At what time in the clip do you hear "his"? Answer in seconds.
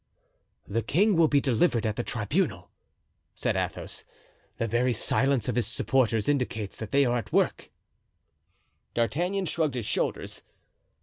5.55-5.67, 9.75-9.85